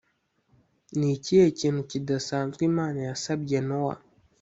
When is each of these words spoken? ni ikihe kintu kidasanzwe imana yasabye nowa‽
ni 0.97 1.07
ikihe 1.15 1.45
kintu 1.59 1.81
kidasanzwe 1.89 2.61
imana 2.71 2.99
yasabye 3.07 3.57
nowa‽ 3.67 3.95